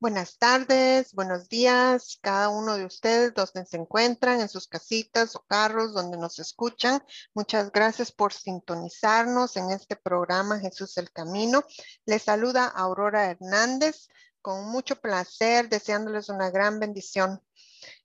[0.00, 5.44] Buenas tardes, buenos días, cada uno de ustedes donde se encuentran, en sus casitas o
[5.48, 7.02] carros donde nos escuchan.
[7.34, 11.64] Muchas gracias por sintonizarnos en este programa Jesús el Camino.
[12.06, 14.06] Les saluda Aurora Hernández
[14.40, 17.42] con mucho placer, deseándoles una gran bendición.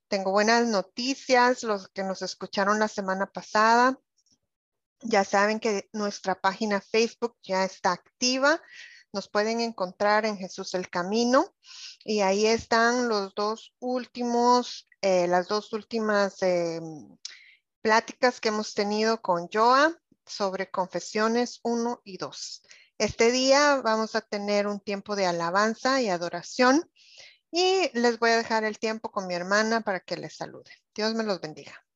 [0.08, 3.96] Tengo buenas noticias, los que nos escucharon la semana pasada.
[4.98, 8.60] Ya saben que nuestra página Facebook ya está activa
[9.14, 11.54] nos pueden encontrar en Jesús el Camino
[12.04, 16.80] y ahí están los dos últimos, eh, las dos últimas eh,
[17.80, 19.96] pláticas que hemos tenido con Joa
[20.26, 22.62] sobre confesiones 1 y 2.
[22.98, 26.90] Este día vamos a tener un tiempo de alabanza y adoración
[27.52, 30.72] y les voy a dejar el tiempo con mi hermana para que les salude.
[30.92, 31.86] Dios me los bendiga.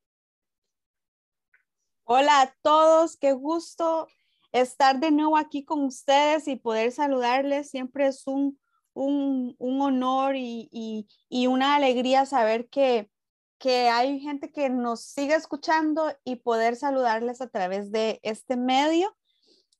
[2.04, 4.06] Hola a todos, qué gusto
[4.52, 8.58] estar de nuevo aquí con ustedes y poder saludarles siempre es un,
[8.94, 13.10] un, un honor y, y, y, una alegría saber que,
[13.58, 19.16] que hay gente que nos sigue escuchando y poder saludarles a través de este medio.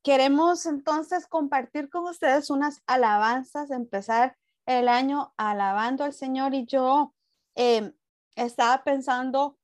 [0.03, 7.15] Queremos entonces compartir con ustedes unas alabanzas, empezar el año alabando al Señor y yo
[7.57, 7.93] eh,
[8.37, 9.59] estaba pensando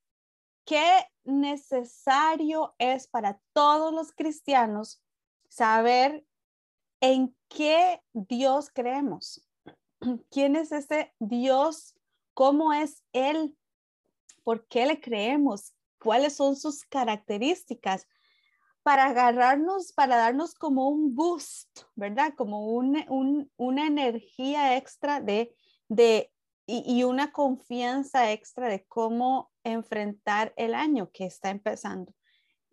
[0.65, 5.03] qué necesario es para todos los cristianos
[5.49, 6.25] saber
[7.01, 9.47] en qué Dios creemos.
[10.31, 11.95] ¿Quién es ese Dios?
[12.35, 13.57] ¿Cómo es Él?
[14.43, 15.75] ¿Por qué le creemos?
[15.99, 18.07] ¿Cuáles son sus características?
[18.83, 22.35] Para agarrarnos, para darnos como un boost, ¿verdad?
[22.37, 25.55] Como un, una energía extra de,
[25.89, 26.31] de
[26.67, 32.15] y, y una confianza extra de cómo enfrentar el año que está empezando.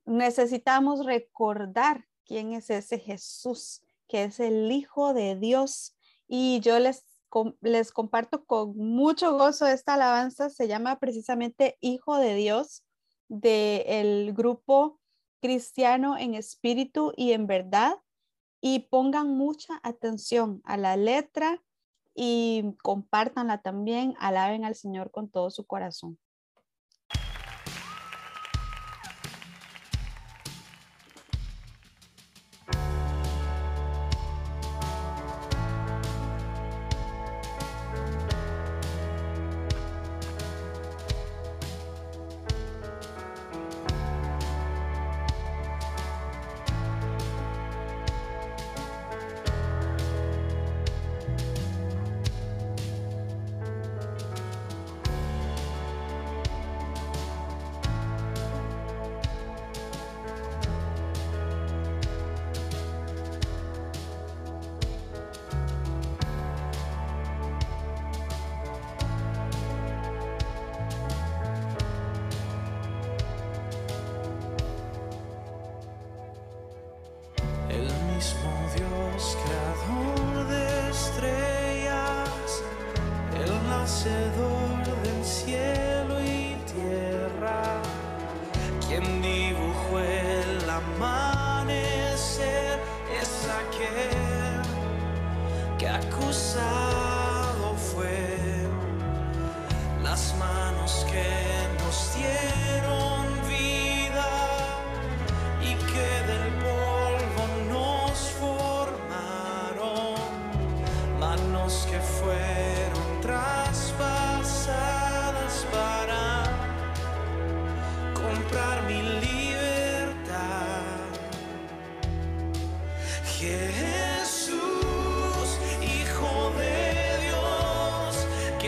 [0.06, 5.96] Necesitamos recordar quién es ese Jesús, que es el Hijo de Dios.
[6.28, 7.06] Y yo les,
[7.62, 12.84] les comparto con mucho gozo esta alabanza, se llama precisamente Hijo de Dios,
[13.28, 15.00] del grupo
[15.42, 17.96] cristiano en espíritu y en verdad.
[18.60, 21.64] Y pongan mucha atención a la letra
[22.14, 26.20] y compártanla también, alaben al Señor con todo su corazón.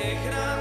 [0.04, 0.53] piękna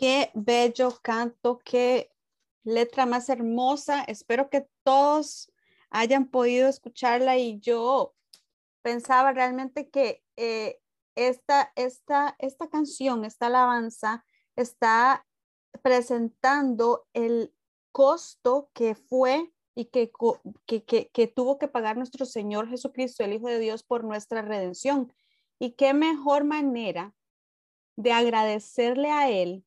[0.00, 2.10] Qué bello canto, qué
[2.64, 4.02] letra más hermosa.
[4.04, 5.52] Espero que todos
[5.90, 8.14] hayan podido escucharla y yo
[8.80, 10.80] pensaba realmente que eh,
[11.16, 14.24] esta, esta, esta canción, esta alabanza,
[14.56, 15.26] está
[15.82, 17.52] presentando el
[17.92, 20.10] costo que fue y que,
[20.64, 24.40] que, que, que, tuvo que pagar nuestro Señor Jesucristo, el Hijo de Dios, por nuestra
[24.40, 25.12] redención.
[25.58, 27.14] Y qué mejor manera
[27.96, 29.66] de agradecerle a Él,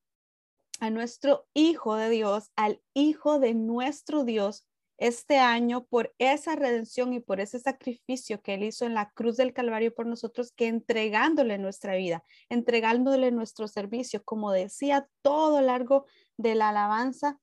[0.83, 7.13] a nuestro Hijo de Dios, al Hijo de nuestro Dios, este año por esa redención
[7.13, 10.67] y por ese sacrificio que Él hizo en la cruz del Calvario por nosotros, que
[10.67, 17.39] entregándole nuestra vida, entregándole nuestro servicio, como decía todo largo de la alabanza,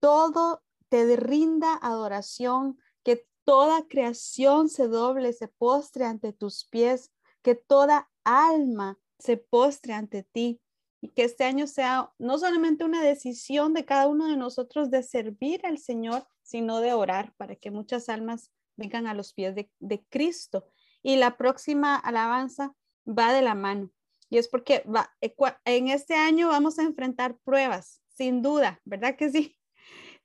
[0.00, 7.54] todo te rinda adoración, que toda creación se doble, se postre ante tus pies, que
[7.54, 10.60] toda alma se postre ante ti
[11.00, 15.02] y que este año sea no solamente una decisión de cada uno de nosotros de
[15.02, 19.70] servir al Señor, sino de orar para que muchas almas vengan a los pies de,
[19.78, 20.66] de Cristo.
[21.02, 22.74] Y la próxima alabanza
[23.06, 23.90] va de la mano.
[24.28, 29.16] Y es porque va, eh, en este año vamos a enfrentar pruebas, sin duda, ¿verdad
[29.16, 29.58] que sí?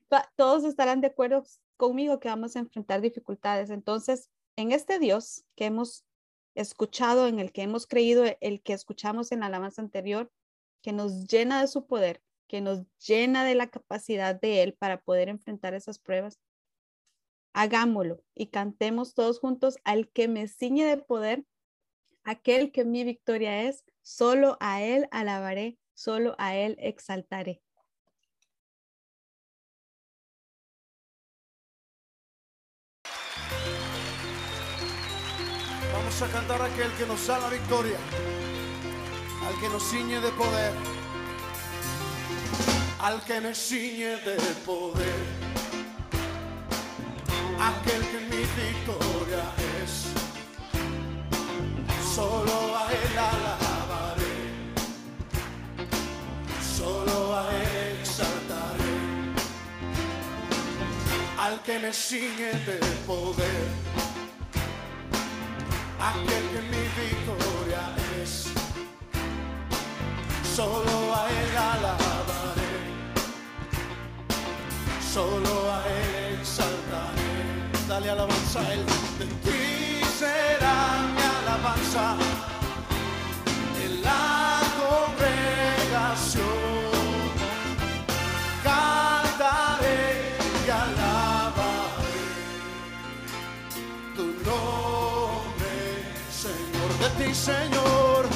[0.36, 1.44] Todos estarán de acuerdo
[1.78, 3.70] conmigo que vamos a enfrentar dificultades.
[3.70, 6.06] Entonces, en este Dios que hemos
[6.54, 10.32] escuchado, en el que hemos creído, el que escuchamos en la alabanza anterior,
[10.86, 15.02] que nos llena de su poder, que nos llena de la capacidad de Él para
[15.02, 16.40] poder enfrentar esas pruebas.
[17.54, 21.44] Hagámoslo y cantemos todos juntos al que me ciñe de poder,
[22.24, 27.64] aquel que mi victoria es, solo a Él alabaré, solo a Él exaltaré.
[35.94, 37.98] Vamos a cantar a aquel que nos da la victoria
[39.48, 40.74] al que nos ciñe de poder,
[43.00, 45.22] al que me ciñe de poder,
[47.60, 49.46] aquel que mi victoria
[49.84, 50.08] es,
[52.16, 54.38] solo a él alabaré,
[56.78, 58.96] solo a él exaltaré,
[61.40, 63.68] al que me ciñe de poder,
[66.00, 67.65] aquel que mi victoria
[70.56, 72.74] solo a Él alabaré,
[75.14, 77.34] solo a Él exaltaré.
[77.90, 78.86] Dale alabanza a Él,
[79.20, 80.78] de ti será
[81.14, 82.16] mi alabanza
[83.84, 86.46] en la congregación.
[96.46, 98.35] Señor, de ti, Señor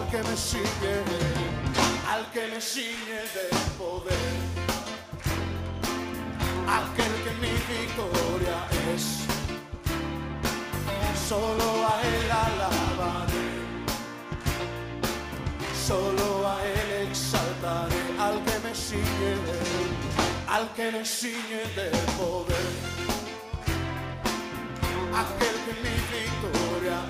[0.00, 0.94] al que me sigue,
[2.08, 4.36] al que me sigue de poder,
[6.78, 8.58] aquel que mi victoria
[8.94, 9.04] es.
[11.28, 13.50] Solo a él alabaré
[15.90, 19.34] solo a Él exaltaré, al que me sigue,
[20.48, 22.68] al que me sigue de poder,
[25.22, 27.09] aquel que mi victoria es,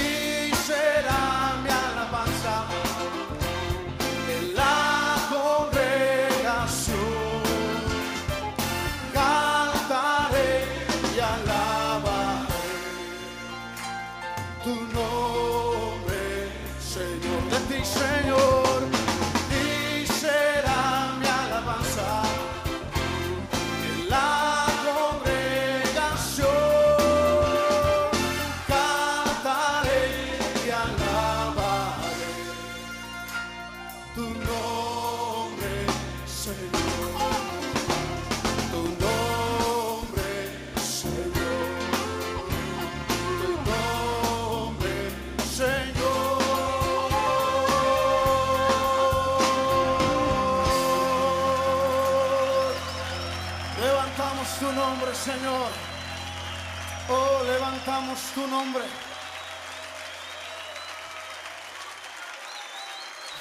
[58.33, 58.83] tu nombre.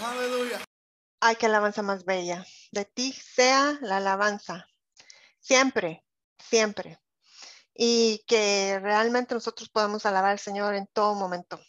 [0.05, 0.61] Aleluya.
[1.21, 2.47] Ay, qué alabanza más bella.
[2.71, 4.67] De ti sea la alabanza.
[5.41, 6.05] Siempre,
[6.39, 6.99] siempre.
[7.75, 11.61] Y que realmente nosotros podamos alabar al Señor en todo momento.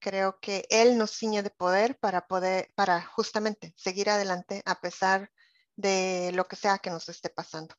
[0.00, 5.30] Creo que Él nos ciñe de poder para poder, para justamente seguir adelante a pesar
[5.76, 7.74] de lo que sea que nos esté pasando.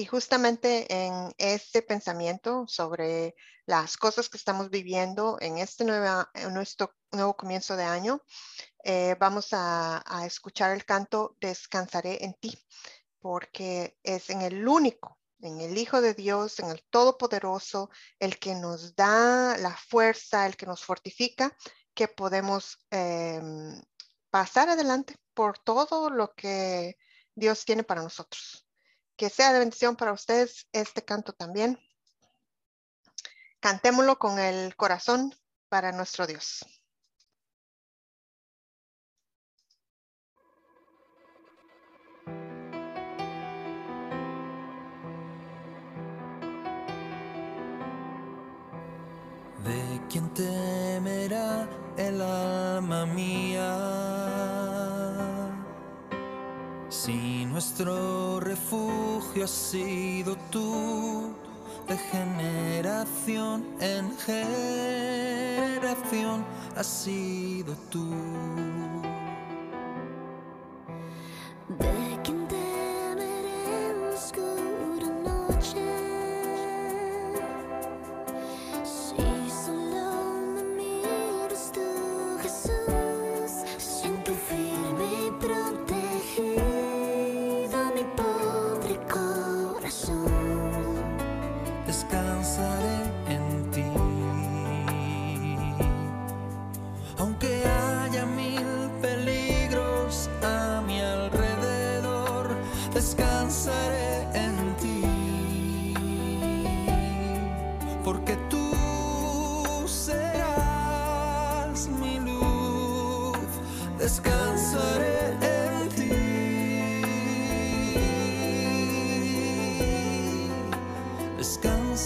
[0.00, 3.34] Y justamente en este pensamiento sobre
[3.66, 8.22] las cosas que estamos viviendo en este nuevo, en nuestro nuevo comienzo de año,
[8.82, 12.58] eh, vamos a, a escuchar el canto Descansaré en ti,
[13.18, 18.54] porque es en el único en el Hijo de Dios, en el Todopoderoso, el que
[18.54, 21.54] nos da la fuerza, el que nos fortifica,
[21.92, 23.82] que podemos em,
[24.30, 26.96] pasar adelante por todo lo que
[27.34, 28.66] Dios tiene para nosotros.
[29.20, 31.78] Que sea de bendición para ustedes este canto también.
[33.60, 35.34] Cantémoslo con el corazón
[35.68, 36.64] para nuestro Dios.
[49.62, 51.68] ¿De quién temerá
[51.98, 54.59] el alma mía?
[57.02, 61.32] Si nuestro refugio has sido tú,
[61.88, 64.14] de generación en
[65.78, 66.44] generación
[66.76, 68.06] has sido tú.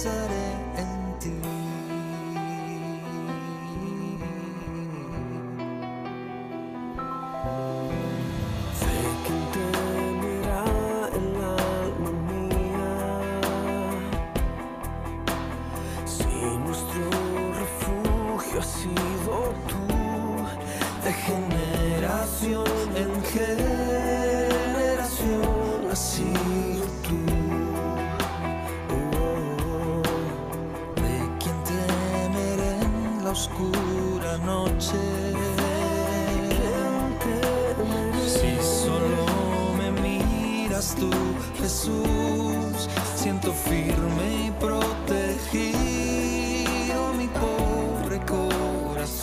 [0.05, 0.34] Descansaré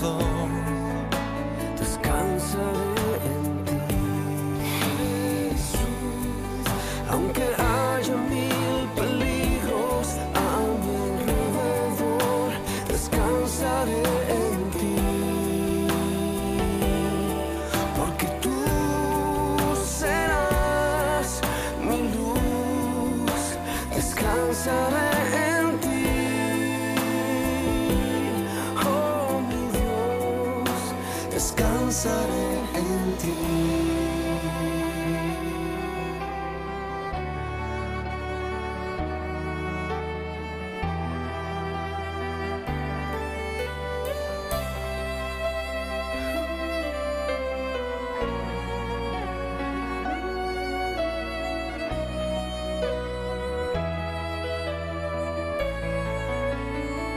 [0.01, 0.40] corazón.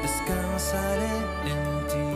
[0.05, 1.17] Descansaré
[1.53, 2.09] en ti.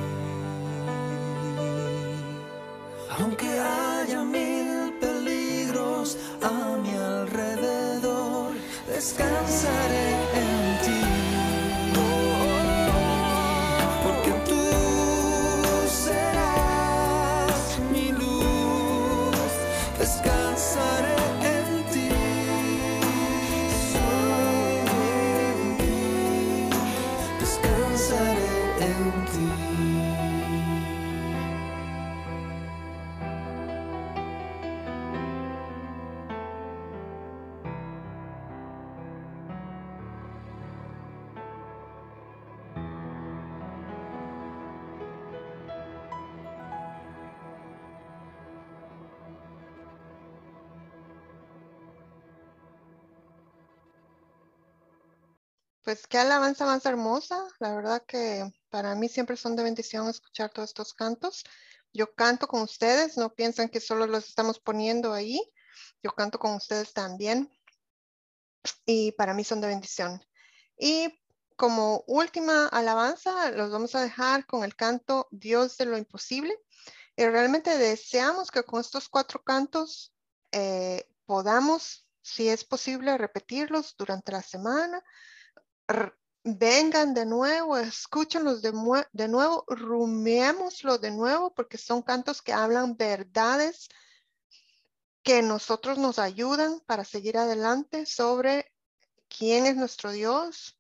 [3.19, 8.53] Aunque haya mil peligros a mi alrededor,
[8.95, 10.08] descansaré
[55.89, 57.43] pues qué alabanza más hermosa.
[57.61, 61.45] La verdad que para mí siempre son de bendición escuchar todos estos cantos.
[61.95, 65.41] Yo canto con ustedes, no piensan que solo los estamos poniendo ahí.
[66.03, 67.51] Yo canto con ustedes también.
[68.85, 70.23] Y para mí son de bendición.
[70.77, 71.19] Y
[71.57, 76.55] como última alabanza, los vamos a dejar con el canto Dios de lo imposible.
[77.17, 80.13] Y realmente deseamos que con estos cuatro cantos
[80.53, 85.03] eh, podamos, si es posible, repetirlos durante la semana.
[86.45, 88.73] Vengan de nuevo, escúchenlos de,
[89.29, 93.89] nuevo, rumiémoslo de nuevo, porque son cantos que hablan verdades
[95.23, 98.73] que nosotros nos ayudan para seguir adelante sobre
[99.29, 100.79] quién es nuestro Dios,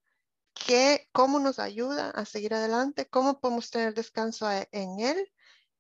[0.55, 5.31] qué, cómo nos ayuda a seguir adelante, cómo podemos tener descanso en Él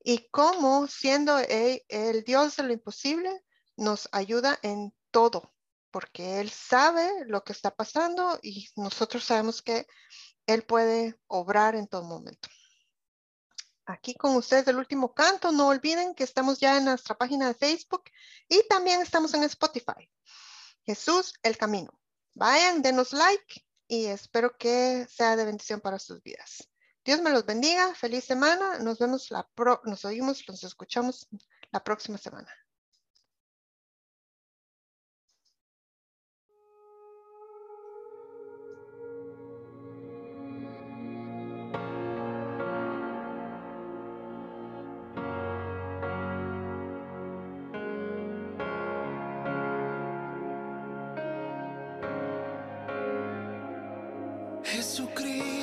[0.02, 3.42] y cómo siendo e- el, Dios de lo imposible
[3.76, 5.54] nos ayuda en todo,
[5.90, 9.86] porque Él sabe lo que está pasando y nosotros sabemos que
[10.46, 12.48] Él puede obrar en todo momento.
[13.86, 15.50] Aquí con ustedes el último canto.
[15.50, 18.04] No olviden que estamos ya en nuestra página de Facebook
[18.46, 20.10] y también estamos en Spotify.
[20.84, 21.98] Jesús, el camino.
[22.34, 26.68] Vayan, denos like y espero que sea de bendición para sus vidas.
[27.02, 27.94] Dios me los bendiga.
[27.94, 28.78] Feliz semana.
[28.78, 31.26] Nos vemos la pro, nos oímos, nos escuchamos
[31.72, 32.52] la próxima semana.
[55.18, 55.57] Jesucristo,